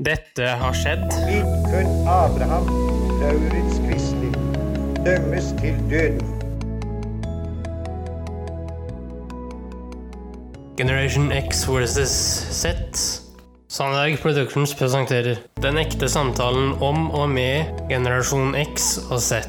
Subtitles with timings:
[0.00, 1.02] Dette har skjedd.
[1.28, 2.68] Vidkun Abraham,
[3.20, 4.32] Lauritz Quisling,
[5.04, 6.30] dømmes til døden.
[10.80, 12.16] Generation X versus
[12.62, 12.72] Z.
[13.68, 19.44] Sandberg Productions presenterer Den ekte samtalen om og med generasjon X og Z.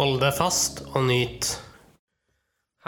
[0.00, 1.67] Hold deg fast og nyt.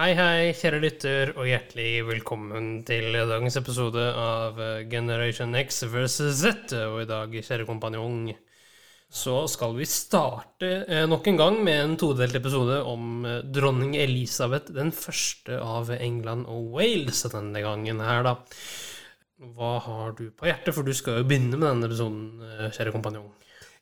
[0.00, 4.56] Hei, hei, kjære lytter, og hjertelig velkommen til dagens episode av
[4.88, 6.72] Generation X versus Z.
[6.86, 8.30] Og i dag, kjære kompanjong,
[9.12, 13.92] så skal vi starte eh, nok en gang med en todelt episode om eh, dronning
[14.00, 18.38] Elisabeth den første av England og Wales denne gangen her, da.
[19.52, 22.96] Hva har du på hjertet, for du skal jo begynne med denne episoden, eh, kjære
[22.96, 23.28] kompanjong.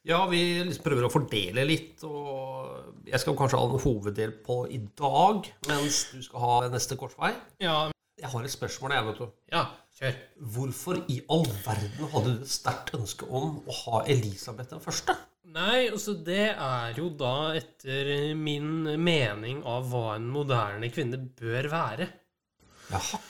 [0.09, 4.63] Ja, vi liksom prøver å fordele litt, og jeg skal kanskje ha en hoveddel på
[4.73, 7.35] i dag, mens du skal ha neste korsvei.
[7.61, 9.27] Ja, Jeg har et spørsmål, jeg, vet du.
[9.53, 9.61] ja,
[9.99, 10.15] kjør.
[10.55, 15.15] Hvorfor i all verden hadde du et sterkt ønske om å ha Elisabeth den første?
[15.49, 21.69] Nei, altså det er jo da etter min mening av hva en moderne kvinne bør
[21.73, 22.09] være.
[22.89, 23.21] Jaha.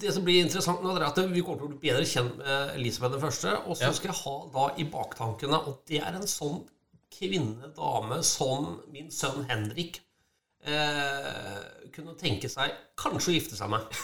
[0.00, 2.74] Det som blir interessant nå, er at vi kommer til å bli bedre kjent med
[2.76, 3.92] Elisabeth den første, og så Ja.
[3.96, 6.62] skal jeg ha da i baktankene at det er en sånn
[7.10, 10.00] kvinne, dame, som min sønn Henrik
[10.64, 11.60] eh,
[11.92, 13.82] kunne tenke seg kanskje å gifte seg med.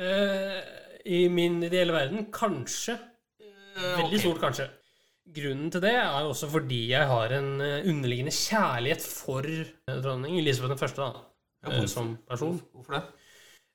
[0.00, 0.60] Eh,
[1.04, 2.94] I min ideelle verden kanskje.
[3.74, 4.20] Veldig okay.
[4.22, 4.64] stort kanskje.
[5.36, 10.38] Grunnen til det er også fordi jeg har en eh, underliggende kjærlighet for eh, dronning
[10.40, 11.26] Elisabeth den første, da.
[11.68, 12.56] Eh, som person.
[12.72, 13.02] Hvorfor det?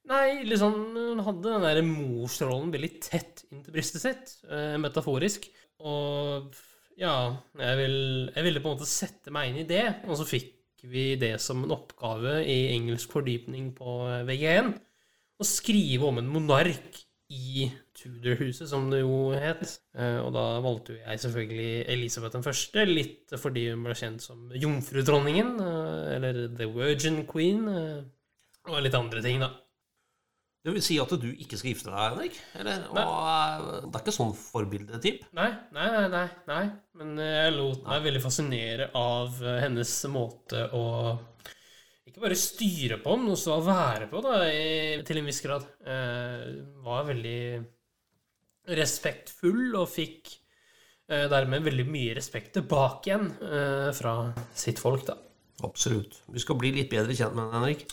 [0.05, 5.47] Nei, liksom, hun hadde den der morsrollen veldig tett inntil brystet sitt, eh, metaforisk.
[5.81, 6.53] Og
[6.99, 7.15] ja,
[7.57, 7.95] jeg, vil,
[8.35, 10.51] jeg ville på en måte sette meg inn i det, og så fikk
[10.85, 14.71] vi det som en oppgave i engelsk fordypning på eh, VG1.
[15.41, 17.01] Å skrive om en monark
[17.33, 17.65] i
[17.97, 19.65] Tudor-huset, som det jo het.
[19.97, 24.21] Eh, Og da valgte jo jeg selvfølgelig Elisabeth den første, litt fordi hun ble kjent
[24.21, 25.55] som jomfrudronningen,
[26.13, 27.65] eller The Virgin Queen,
[28.69, 29.49] og litt andre ting, da.
[30.65, 32.39] Det vil si at du ikke skal gifte deg, Henrik?
[32.57, 32.87] Eller?
[32.89, 35.27] Og, eh, det er ikke sånn forbildetyp?
[35.37, 36.63] Nei, nei, nei, nei, nei.
[36.97, 40.85] Men jeg lot meg veldig fascinere av eh, hennes måte å
[42.15, 45.65] ikke bare styre på, men også å være på, da, i, til en viss grad.
[45.83, 46.45] Eh,
[46.85, 47.39] var veldig
[48.79, 50.31] respektfull og fikk
[51.11, 54.15] eh, dermed veldig mye respekt tilbake igjen eh, fra
[54.55, 55.17] sitt folk, da.
[55.67, 56.21] Absolutt.
[56.31, 57.85] Vi skal bli litt bedre kjent med henne, Henrik.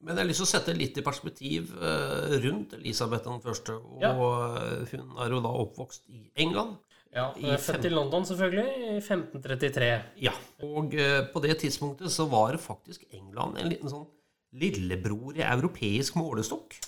[0.00, 3.74] Men jeg har lyst til å sette litt i perspektiv eh, rundt Elisabeth den første.
[3.76, 4.12] Og Ja.
[4.14, 6.78] eh, hun er jo da oppvokst i England.
[7.12, 9.90] Ja, I Født i London, selvfølgelig, i 1533.
[10.22, 10.32] Ja.
[10.62, 14.06] Og eh, på det tidspunktet så var faktisk England en liten sånn
[14.54, 16.78] lillebror i europeisk målestokk.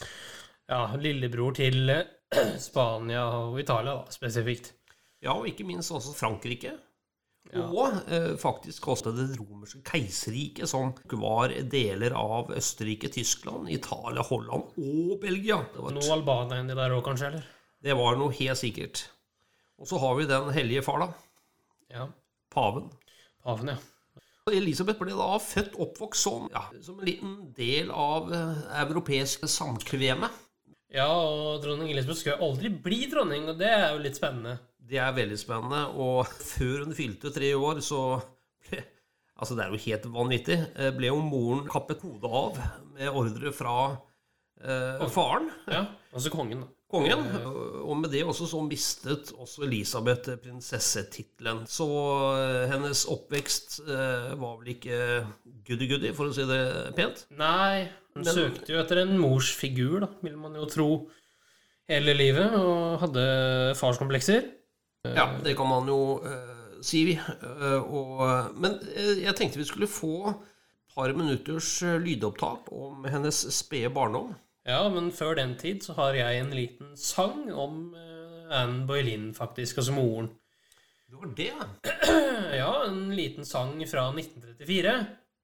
[0.70, 1.90] Ja, lillebror til
[2.68, 4.72] Spania og Italia, da, spesifikt.
[5.22, 6.72] Ja, og ikke minst også Frankrike.
[7.50, 7.64] Ja.
[7.66, 14.78] Og eh, faktisk også det romerske keiserriket, som var deler av Østerrike, Tyskland, Italia, Holland
[14.78, 15.58] og Belgia.
[15.74, 17.32] Det var, Noe Albania inni der òg, kanskje?
[17.32, 17.50] eller?
[17.82, 19.06] det var noe helt sikkert.
[19.82, 21.08] Og så har vi den hellige far, da.
[21.92, 22.06] Ja.
[22.54, 22.86] Paven.
[23.42, 23.80] Paven, ja.
[24.52, 30.30] Elisabeth ble da født oppvokst som, ja, som en liten del av eh, europeisk samkveme.
[30.92, 34.58] Ja, og dronning Elisabeth skulle aldri bli dronning, og det er jo litt spennende.
[34.88, 35.84] Det er veldig spennende.
[36.02, 38.02] Og før hun fylte tre år, så
[38.70, 38.82] ble
[39.42, 40.56] Altså, det er jo helt vanvittig.
[40.78, 42.58] eh, Ble jo moren kappet hodet av
[42.94, 43.72] med ordre fra
[44.62, 45.80] eh, faren, Ja,
[46.12, 46.60] Altså kongen,
[46.92, 47.24] kongen.
[47.82, 51.64] Og med det også så mistet også Elisabeth prinsessetittelen.
[51.66, 51.88] Så
[52.36, 55.00] eh, hennes oppvekst eh, var vel ikke
[55.66, 56.60] goody-goody, for å si det
[57.00, 57.24] pent.
[57.40, 60.88] Nei, hun Men- søkte jo etter en mors figur, da, vil man jo tro,
[61.90, 63.26] hele livet, og hadde
[63.80, 64.52] farskomplekser.
[65.02, 67.02] Ja, det kan man jo uh, si.
[67.42, 68.20] Uh, og,
[68.54, 73.90] men eh, jeg tenkte vi skulle få et par minutters eh, lydopptak om hennes spede
[73.94, 74.34] barndom.
[74.68, 79.32] Ja, men før den tid så har jeg en liten sang om eh, Anne Boylin,
[79.34, 80.30] faktisk, altså moren.
[81.08, 81.50] Det var det.
[82.60, 84.94] Ja, en liten sang fra 1934.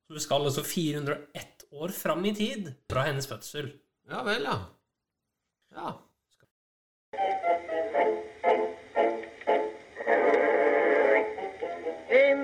[0.08, 3.72] Så vi skal altså 401 år fram i tid fra hennes fødsel.
[4.08, 4.58] Ja vel, ja.
[5.75, 5.96] Ja.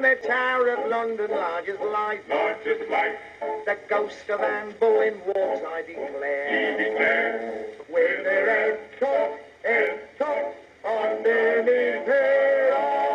[0.05, 3.19] The Tower of London, large as life, Large as life,
[3.65, 6.49] the ghost of Anne Boleyn walks, I declare.
[6.53, 9.31] he declares, With her head top,
[9.65, 10.55] head top,
[10.85, 13.15] her arm.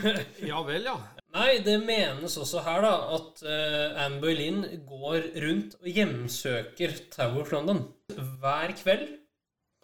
[0.50, 0.96] ja vel, ja.
[1.32, 7.40] Nei, det menes også her da at uh, Anne Boleyn går rundt og hjemsøker Tower
[7.46, 7.80] of London
[8.12, 9.08] hver kveld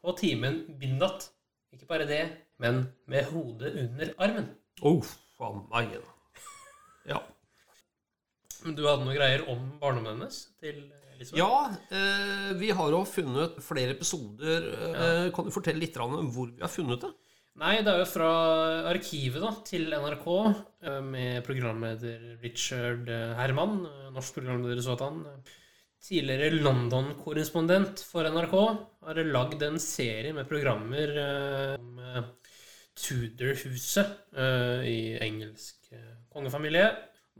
[0.02, 1.30] på timen Bindat.
[1.76, 2.22] Ikke bare det,
[2.62, 4.46] men med hodet under armen.
[4.82, 5.02] Oh,
[5.36, 5.98] faen meg.
[7.06, 7.20] Ja.
[8.64, 10.80] Men du hadde noen greier om barndommen hennes til
[11.14, 11.38] Elisabeth?
[11.38, 14.66] Ja, eh, vi har jo funnet flere episoder.
[14.88, 17.12] Eh, Kan du fortelle litt om hvor vi har funnet det?
[17.56, 18.30] Nei, det er jo fra
[18.90, 20.26] arkivet da, til NRK,
[20.84, 23.78] eh, med programleder Richard eh, Herman,
[24.16, 25.22] norsk programleder sådan.
[26.06, 28.52] Tidligere London-korrespondent for NRK,
[29.08, 32.28] har lagd en serie med programmer eh, om eh,
[32.94, 35.88] Tudor-huset eh, i engelsk
[36.30, 36.92] kongefamilie.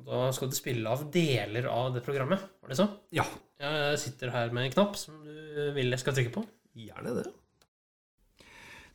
[0.08, 2.88] Da skal du spille av deler av det programmet, var det så?
[3.14, 3.24] Ja,
[3.62, 6.42] Jeg sitter her med en knapp som du vil jeg skal trykke på.
[6.74, 7.24] gjerne det.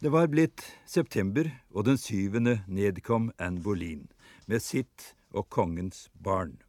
[0.04, 4.10] Det var blitt september, og den syvende nedkom Anne Boleyn
[4.52, 6.60] med sitt og kongens barn.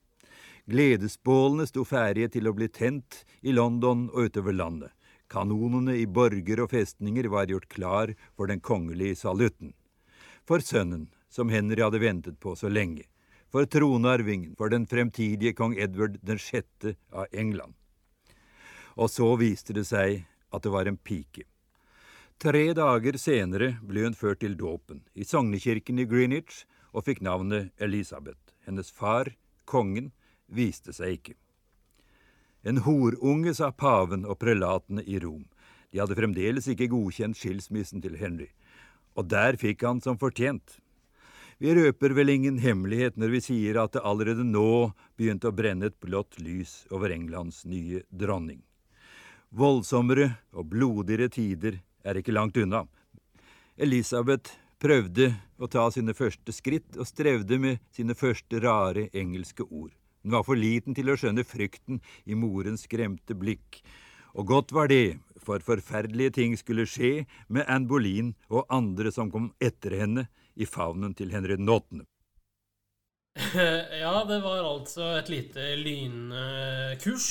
[0.71, 4.93] Gledesbålene sto ferdige til å bli tent i London og utover landet.
[5.33, 9.73] Kanonene i borger og festninger var gjort klar for den kongelige salutten.
[10.47, 13.09] For sønnen, som Henry hadde ventet på så lenge.
[13.51, 17.75] For tronarvingen, for den fremtidige kong Edward den sjette av England.
[18.95, 20.23] Og så viste det seg
[20.53, 21.49] at det var en pike.
[22.39, 27.73] Tre dager senere ble hun ført til dåpen i sognekirken i Greenwich og fikk navnet
[27.83, 28.53] Elisabeth.
[28.67, 29.33] Hennes far,
[29.65, 30.13] kongen,
[30.53, 31.35] viste seg ikke.
[32.63, 35.45] En horunge, sa paven og prelatene i Rom.
[35.91, 38.49] De hadde fremdeles ikke godkjent skilsmissen til Henry,
[39.19, 40.79] og der fikk han som fortjent.
[41.63, 45.91] Vi røper vel ingen hemmelighet når vi sier at det allerede nå begynte å brenne
[45.91, 48.63] et blått lys over Englands nye dronning.
[49.53, 52.87] Voldsommere og blodigere tider er ikke langt unna.
[53.77, 55.29] Elisabeth prøvde
[55.63, 59.93] å ta sine første skritt og strevde med sine første rare engelske ord.
[60.23, 63.83] Hun var for liten til å skjønne frykten i morens skremte blikk.
[64.39, 69.31] Og godt var det, for forferdelige ting skulle skje med Anne Boleyn og andre som
[69.33, 72.07] kom etter henne i favnen til Henry den åttende.
[74.03, 77.29] Ja, det var altså et lite lynkurs.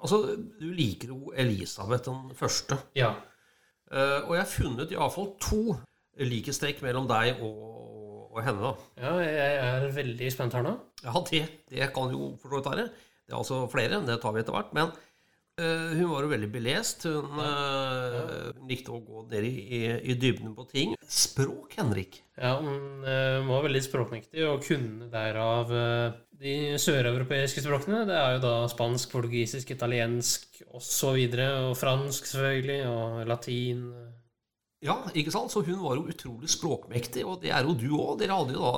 [0.00, 2.78] Altså, du liker jo Elisabeth den første.
[2.96, 3.14] Ja.
[3.92, 5.62] Eh, og jeg har funnet iallfall to
[6.20, 7.79] likhetstrekk mellom deg og,
[8.30, 8.62] og henne.
[8.62, 8.72] da.
[9.02, 10.74] ja, jeg er veldig spent her nå.
[11.04, 12.88] Ja, det, det kan jo for så vidt være.
[12.90, 14.72] Det er altså flere, det tar vi etter hvert.
[14.76, 17.06] Men uh, hun var jo veldig belest.
[17.06, 19.80] Hun eh, likte å gå ned i, i,
[20.12, 20.96] i dybden på ting.
[21.06, 22.22] Språk, Henrik.
[22.38, 25.70] Ja, hun uh, var veldig språkmektig og kunne derav
[26.40, 28.06] de søreuropeiske språkene.
[28.08, 31.10] Det er jo da spansk, portugisisk, italiensk osv.
[31.12, 31.38] Og,
[31.70, 33.84] og fransk, selvfølgelig, og latin.
[34.84, 35.52] Ja, ikke sant?
[35.52, 38.18] Så hun var jo utrolig språkmektig, og det er jo du òg.
[38.22, 38.74] Dere hadde jo da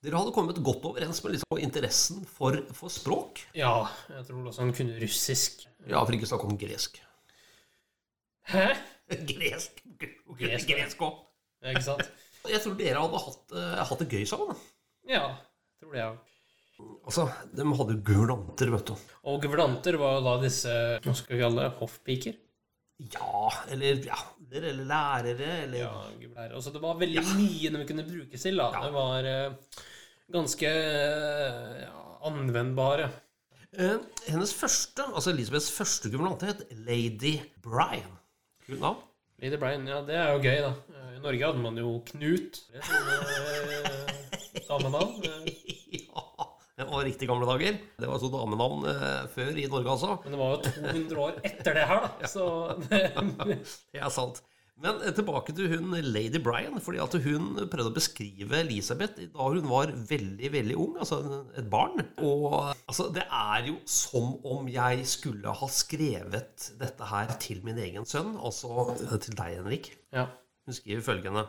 [0.00, 3.42] dere hadde kommet godt overens med liksom interessen for, for språk.
[3.52, 5.66] Ja, jeg tror også han kunne russisk.
[5.90, 6.96] Ja, for ikke snakke om gresk.
[8.48, 8.70] Hæ?
[9.28, 9.82] Gresk.
[10.00, 11.20] Gresk, Gresk òg.
[11.60, 12.08] Ja, Ikke sant?
[12.48, 14.56] Jeg tror dere hadde hatt, uh, hatt det gøy sammen.
[15.10, 15.26] Ja,
[15.82, 16.26] tror det, òg.
[17.04, 19.08] Altså, De hadde guvernanter, vet du.
[19.28, 22.40] Og guvernanter var jo da disse hva skal vi kalle det, hoffpiker.
[23.14, 24.18] Ja, eller ja,
[24.52, 26.54] eller lærere, eller Ja, gubler.
[26.54, 28.60] Altså, det var veldig mye de kunne brukes til.
[28.60, 28.68] da.
[28.74, 28.84] Ja.
[28.84, 29.80] Det var uh,
[30.36, 33.10] ganske uh, ja, anvendbare.
[33.70, 38.18] Eh, Hennes første, altså Elisabeths første guvernante het Lady Bryan.
[38.66, 39.04] Kult navn.
[39.40, 40.72] Lady Brian, ja, det er jo gøy, da.
[41.14, 42.60] I Norge hadde man jo Knut.
[44.68, 45.22] Damenavn.
[46.80, 47.76] Ja, riktig gamle dager.
[48.00, 50.14] Det var så damenavn eh, før i Norge, altså.
[50.24, 52.30] Men det var jo 200 år etter det her, da.
[52.30, 52.46] Så
[52.88, 54.40] det, er sant.
[54.80, 56.78] Men eh, tilbake til hun Lady Bryan.
[56.80, 61.20] fordi at hun prøvde å beskrive Elisabeth da hun var veldig veldig ung, altså
[61.60, 62.00] et barn.
[62.24, 67.80] Og altså, det er jo som om jeg skulle ha skrevet dette her til min
[67.84, 69.92] egen sønn, altså eh, til deg, Henrik.
[70.16, 70.30] ja.
[70.68, 71.42] Hun skriver følgende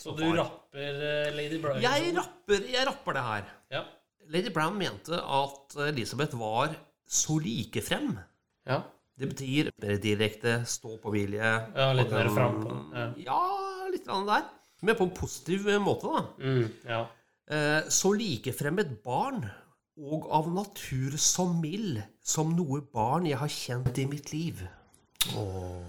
[0.00, 0.96] Så du rapper
[1.36, 1.82] Lady Brian?
[1.84, 3.50] Jeg rapper, jeg rapper det her.
[3.70, 3.82] Ja.
[4.32, 6.74] Lady Brown mente at Elisabeth var
[7.08, 8.16] så likefrem.
[8.68, 8.82] ja.
[9.20, 11.44] Det betyr mer direkte, stå på vilje.
[11.76, 12.54] Ja, litt og mer frem.
[12.62, 13.02] frampå, ja.
[13.20, 14.46] Ja, litt der.
[14.82, 16.22] Men på en positiv måte, da.
[16.40, 17.02] Mm, ja.
[17.90, 19.44] Så Så likefrem et barn,
[20.00, 24.66] og av natur så mild som noe barn jeg har kjent i mitt liv.
[25.36, 25.84] Åh.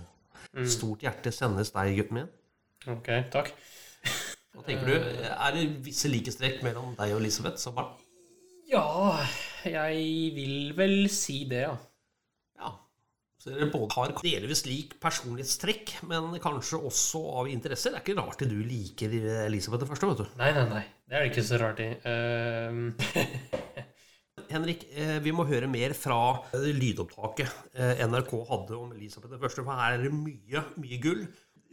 [0.53, 0.67] Mm.
[0.67, 2.29] Stort hjerte sendes deg, gutten min.
[2.91, 3.53] Ok, takk.
[4.53, 4.93] Hva tenker du?
[5.31, 7.95] Er det visse likestrekk mellom deg og Elisabeth som barn?
[8.73, 9.21] Ja,
[9.69, 11.73] jeg vil vel si det, ja.
[12.57, 12.71] Ja.
[13.37, 17.93] Så dere både har delvis lik personlighetstrekk, men kanskje også av interesser.
[17.93, 19.13] Det er ikke rart du liker
[19.43, 20.37] Elisabeth det første, vet du.
[20.41, 20.83] Nei, nei, nei.
[21.05, 21.91] Det er det ikke så rart i.
[22.01, 22.89] Uh...
[24.53, 26.17] Henrik, eh, vi må høre mer fra
[26.53, 31.23] lydopptaket eh, NRK hadde om Elisabeth 1., for her er det mye, mye gull.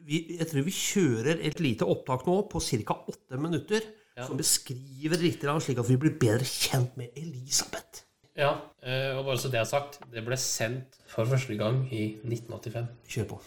[0.09, 2.97] Jeg tror vi kjører et lite opptak nå på ca.
[3.13, 3.85] åtte minutter,
[4.27, 8.05] som beskriver litt, grann slik at vi blir bedre kjent med Elisabeth.
[8.39, 12.15] Ja, eh, og bare så det er sagt, det ble sendt for første gang i
[12.23, 12.91] 1985.
[13.11, 13.41] Kjør på.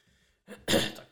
[0.70, 1.10] Takk.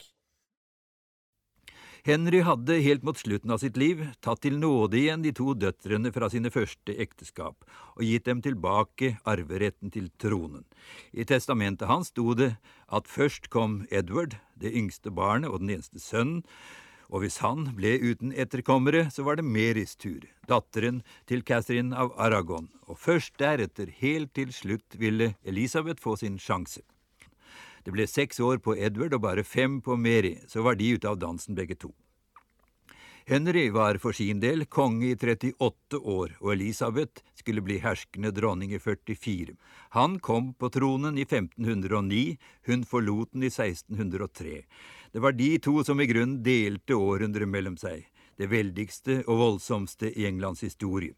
[2.08, 6.08] Henry hadde helt mot slutten av sitt liv tatt til nåde igjen de to døtrene
[6.14, 7.66] fra sine første ekteskap
[7.98, 10.64] og gitt dem tilbake arveretten til tronen.
[11.12, 12.54] I testamentet hans sto det
[12.88, 16.46] at først kom Edward, det yngste barnet og den eneste sønnen,
[17.08, 22.12] og hvis han ble uten etterkommere, så var det Merys tur, datteren til Catherine av
[22.20, 26.84] Aragon, og først deretter, helt til slutt, ville Elisabeth få sin sjanse.
[27.84, 31.08] Det ble seks år på Edward og bare fem på Mary, så var de ute
[31.08, 31.94] av dansen begge to.
[33.28, 38.72] Henry var for sin del konge i 38 år, og Elisabeth skulle bli herskende dronning
[38.72, 39.52] i 44.
[39.96, 42.38] Han kom på tronen i 1509,
[42.70, 44.62] hun forlot den i 1603.
[45.12, 48.04] Det var de to som i grunnen delte århundret mellom seg,
[48.36, 51.14] det veldigste og voldsomste i Englands historie.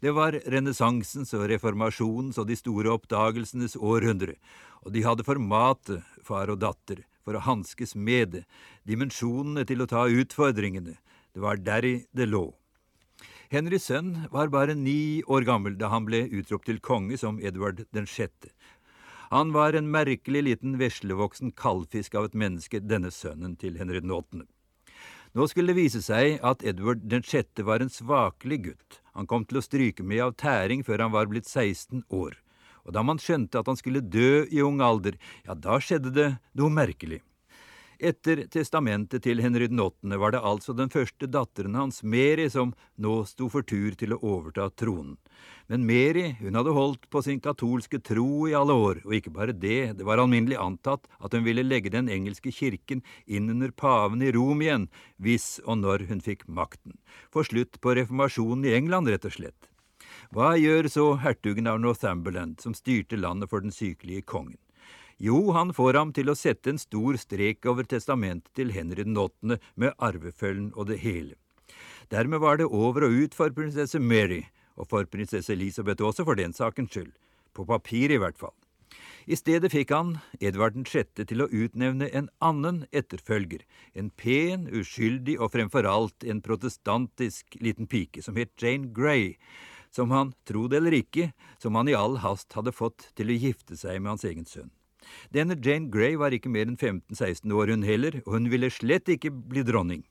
[0.00, 4.38] Det var renessansens og reformasjonens og de store oppdagelsenes århundre,
[4.84, 8.44] og de hadde formatet, far og datter, for å hanskes med det,
[8.88, 10.96] dimensjonene til å ta utfordringene,
[11.34, 12.46] det var deri det lå.
[13.52, 17.84] Henrys sønn var bare ni år gammel da han ble utropt til konge som Edvard
[17.96, 18.50] den sjette.
[19.30, 24.46] Han var en merkelig liten veslevoksen kaldfisk av et menneske, denne sønnen til Henry åttende.
[25.36, 29.00] Nå skulle det vise seg at Edward den sjette var en svakelig gutt.
[29.12, 32.38] Han kom til å stryke med av tæring før han var blitt 16 år.
[32.88, 36.28] Og da man skjønte at han skulle dø i ung alder, ja, da skjedde det
[36.56, 37.20] noe merkelig.
[37.98, 42.70] Etter testamentet til Henry den åttende var det altså den første datteren hans, Mary, som
[42.94, 45.16] nå sto for tur til å overta tronen.
[45.66, 49.56] Men Mary hun hadde holdt på sin katolske tro i alle år, og ikke bare
[49.64, 54.22] det, det var alminnelig antatt at hun ville legge den engelske kirken inn under paven
[54.22, 54.86] i Rom igjen,
[55.18, 56.94] hvis og når hun fikk makten.
[57.34, 59.72] Få slutt på reformasjonen i England, rett og slett.
[60.30, 64.60] Hva gjør så hertugen av Northumberland, som styrte landet for den sykelige kongen?
[65.18, 69.18] Jo, han får ham til å sette en stor strek over testamentet til Henry den
[69.18, 71.34] åttende med arvefølgen og det hele.
[72.14, 74.44] Dermed var det over og ut for prinsesse Mary,
[74.78, 77.10] og for prinsesse Elisabeth også, for den sakens skyld.
[77.50, 78.54] På papir, i hvert fall.
[79.26, 81.26] I stedet fikk han Edvard 6.
[81.28, 83.66] til å utnevne en annen etterfølger,
[83.98, 89.34] en pen, uskyldig og fremfor alt en protestantisk liten pike som het Jane Grey,
[89.90, 93.40] som han, tro det eller ikke, som han i all hast hadde fått til å
[93.42, 94.70] gifte seg med hans egen sønn.
[95.34, 99.08] Denne Jane Grey var ikke mer enn 15–16 år, hun heller, og hun ville slett
[99.12, 100.04] ikke bli dronning.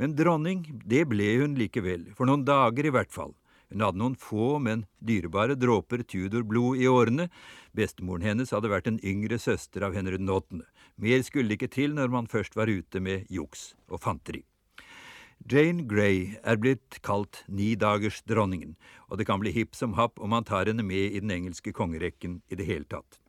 [0.00, 3.34] Men dronning, det ble hun likevel, for noen dager i hvert fall.
[3.72, 7.28] Hun hadde noen få, men dyrebare dråper Tudor-blod i årene.
[7.72, 10.66] Bestemoren hennes hadde vært en yngre søster av Henry den åttende.
[11.00, 14.44] Mer skulle ikke til når man først var ute med juks og fanteri.
[15.48, 18.76] Jane Grey er blitt kalt nidagersdronningen,
[19.08, 21.72] og det kan bli hipp som happ om man tar henne med i den engelske
[21.74, 23.21] kongerekken i det hele tatt.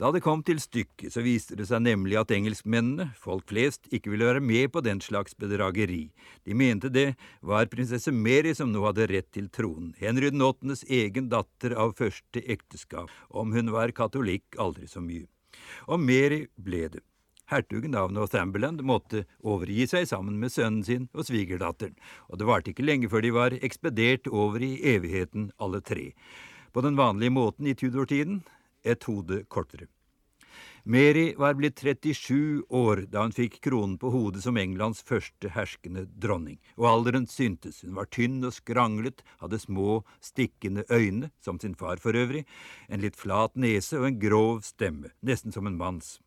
[0.00, 4.14] Da det kom til stykket, så viste det seg nemlig at engelskmennene, folk flest, ikke
[4.14, 6.06] ville være med på den slags bedrageri.
[6.48, 10.86] De mente det var prinsesse Mary som nå hadde rett til tronen, Henry den åttendes
[10.88, 15.26] egen datter av første ekteskap, om hun var katolikk aldri så mye.
[15.84, 17.02] Og Mary ble det.
[17.50, 21.98] Hertugen av Northumberland måtte overgi seg sammen med sønnen sin og svigerdatteren,
[22.30, 26.14] og det varte ikke lenge før de var ekspedert over i evigheten alle tre.
[26.72, 28.40] På den vanlige måten i Tudor-tiden,
[28.84, 29.88] et hode kortere.
[30.84, 36.06] Mary var blitt 37 år da hun fikk kronen på hodet som Englands første herskende
[36.22, 37.82] dronning, og alderen syntes.
[37.84, 42.46] Hun var tynn og skranglet, hadde små, stikkende øyne, som sin far for øvrig,
[42.88, 46.18] en litt flat nese og en grov stemme, nesten som en manns.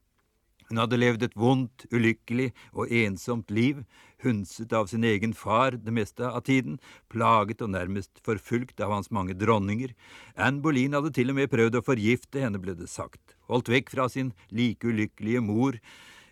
[0.69, 3.83] Hun hadde levd et vondt, ulykkelig og ensomt liv,
[4.23, 6.79] hundset av sin egen far det meste av tiden,
[7.11, 9.93] plaget og nærmest forfulgt av hans mange dronninger.
[10.35, 13.93] Anne Boleyn hadde til og med prøvd å forgifte henne, ble det sagt, holdt vekk
[13.95, 15.79] fra sin like ulykkelige mor,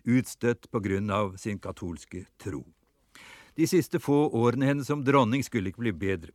[0.08, 2.64] utstøtt på grunn av sin katolske tro.
[3.54, 6.32] De siste få årene hennes som dronning skulle ikke bli bedre.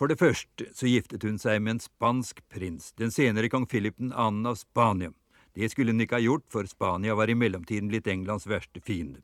[0.00, 3.98] For det første så giftet hun seg med en spansk prins, den senere kong Philip
[4.00, 4.14] 2.
[4.16, 5.12] av Spania.
[5.56, 9.22] Det skulle hun ikke ha gjort, for Spania var i mellomtiden blitt Englands verste fiende.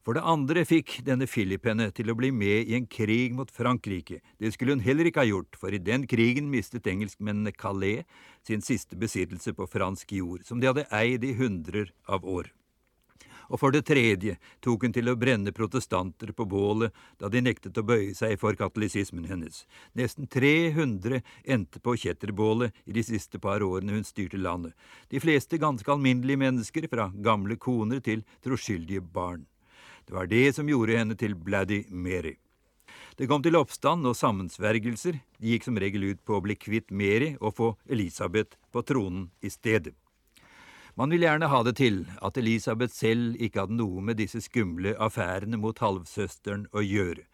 [0.00, 3.50] For det andre fikk denne Philip henne til å bli med i en krig mot
[3.52, 4.22] Frankrike.
[4.40, 8.06] Det skulle hun heller ikke ha gjort, for i den krigen mistet engelskmennene Calais,
[8.46, 12.48] sin siste besittelse på fransk jord, som de hadde eid i hundrer av år.
[13.50, 17.78] Og for det tredje tok hun til å brenne protestanter på bålet da de nektet
[17.78, 19.64] å bøye seg for katolisismen hennes.
[19.98, 24.76] Nesten 300 endte på kjetterbålet i de siste par årene hun styrte landet.
[25.10, 29.44] De fleste ganske alminnelige mennesker, fra gamle koner til troskyldige barn.
[30.06, 32.36] Det var det som gjorde henne til Bloody Mary.
[33.20, 35.18] Det kom til oppstand og sammensvergelser.
[35.38, 39.28] De gikk som regel ut på å bli kvitt Mary og få Elisabeth på tronen
[39.44, 39.92] i stedet.
[40.98, 44.96] Man vil gjerne ha det til at Elisabeth selv ikke hadde noe med disse skumle
[44.98, 47.26] affærene mot halvsøsteren å gjøre,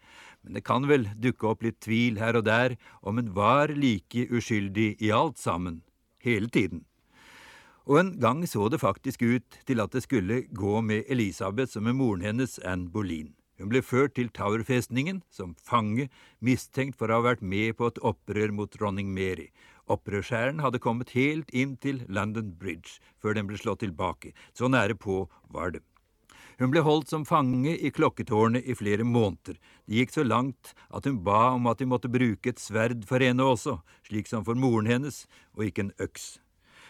[0.43, 4.27] men det kan vel dukke opp litt tvil her og der om hun var like
[4.29, 5.81] uskyldig i alt sammen,
[6.23, 6.85] hele tiden.
[7.87, 11.87] Og en gang så det faktisk ut til at det skulle gå med Elisabeth som
[11.87, 13.31] med moren hennes, Anne Boleyn.
[13.57, 16.11] Hun ble ført til Tower-festningen som fange,
[16.43, 19.47] mistenkt for å ha vært med på et opprør mot dronning Mary.
[19.87, 24.33] Opprørshæren hadde kommet helt inn til London Bridge før den ble slått tilbake.
[24.53, 25.83] Så nære på var det.
[26.57, 29.59] Hun ble holdt som fange i klokketårnet i flere måneder.
[29.85, 33.21] Det gikk så langt at hun ba om at de måtte bruke et sverd for
[33.21, 33.77] henne også,
[34.09, 36.39] slik som for moren hennes, og ikke en øks.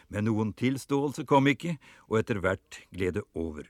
[0.07, 1.75] Men noen tilståelse kom ikke,
[2.07, 3.67] og etter hvert gled det over.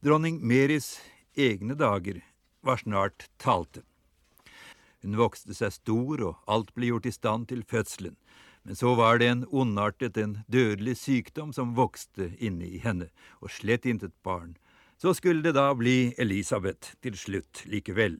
[0.00, 0.96] Dronning Meris
[1.36, 2.22] egne dager
[2.64, 3.84] var snart talte.
[5.04, 8.16] Hun vokste seg stor, og alt ble gjort i stand til fødselen,
[8.64, 13.10] men så var det en ondartet, en dødelig sykdom som vokste inne i henne,
[13.44, 14.54] og slett intet barn.
[14.96, 18.16] Så skulle det da bli Elisabeth til slutt likevel.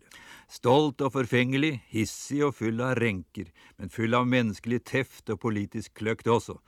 [0.52, 3.48] Stolt og forfengelig, hissig og full av renker,
[3.78, 6.58] men full av menneskelig teft og politisk kløkt også.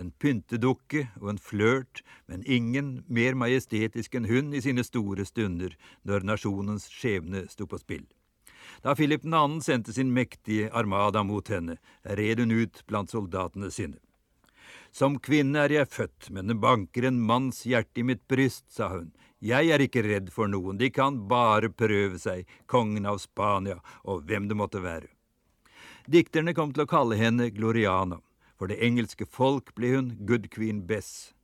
[0.00, 5.76] En pyntedukke og en flørt, men ingen mer majestetisk enn hun i sine store stunder,
[6.08, 8.06] når nasjonens skjebne sto på spill.
[8.82, 9.60] Da Philip 2.
[9.64, 13.98] sendte sin mektige armada mot henne, red hun ut blant soldatene sine.
[14.90, 18.88] Som kvinne er jeg født, men det banker en manns hjerte i mitt bryst, sa
[18.94, 19.10] hun.
[19.44, 24.24] Jeg er ikke redd for noen, de kan bare prøve seg, kongen av Spania og
[24.24, 25.10] hvem det måtte være.
[26.06, 28.22] Dikterne kom til å kalle henne Gloriana.
[28.56, 31.34] For det engelske folk ble hun Good Queen Bess.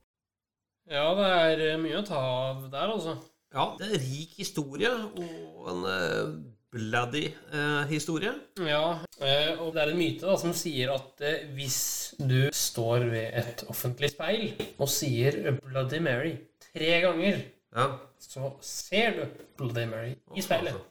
[0.89, 3.17] Ja, det er eh, mye å ta av der, altså.
[3.53, 6.31] Ja, det er en rik historie og en uh,
[6.73, 8.31] bloody eh, historie.
[8.65, 11.79] Ja, eh, og det er en myte da, som sier at eh, hvis
[12.19, 14.47] du står ved et offentlig speil
[14.81, 16.37] og sier 'Bloody Mary'
[16.73, 17.43] tre ganger,
[17.75, 17.87] Ja.
[18.19, 19.23] så ser du
[19.57, 20.73] Bloody Mary i speilet.
[20.73, 20.89] Altså.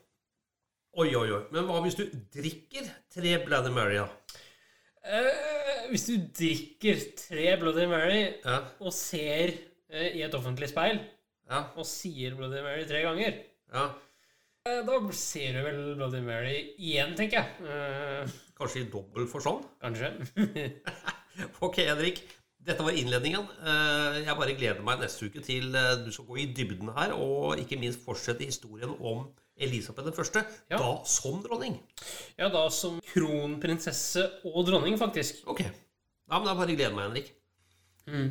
[0.98, 1.42] Oi, oi, oi.
[1.52, 4.08] Men hva hvis du drikker tre Bloody Mary, da?
[5.04, 8.58] Eh, hvis du drikker tre Bloody Mary Ja.
[8.80, 9.54] og ser
[9.90, 11.00] eh, i et offentlig speil
[11.50, 11.64] Ja.
[11.76, 13.34] og sier Bloody Mary tre ganger,
[13.74, 13.88] ja.
[14.68, 17.66] Eh, da ser du vel Bloody Mary igjen, tenker jeg.
[17.66, 19.66] Eh, Kanskje i dobbel forstand?
[19.82, 20.12] kanskje.
[21.64, 22.18] Ok, Henrik.
[22.62, 23.46] Dette var innledningen.
[23.64, 25.72] Eh, Jeg bare gleder meg neste uke til
[26.04, 29.24] du skal gå i dybden her, og ikke minst fortsette historien om
[29.56, 30.76] Elisabeth den første, Ja.
[30.78, 31.80] da som dronning.
[32.38, 35.42] ja, da som kronprinsesse og dronning, faktisk.
[35.46, 35.60] Ok.
[35.64, 37.32] Ja, men da bare gleder meg, Henrik.
[38.06, 38.30] Mm.